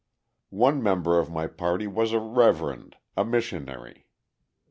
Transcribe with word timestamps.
]One 0.65 0.81
member 0.81 1.19
of 1.19 1.29
my 1.29 1.45
party 1.45 1.85
was 1.85 2.11
a 2.11 2.17
"reverend" 2.19 2.97
a 3.15 3.23
missionary. 3.23 4.07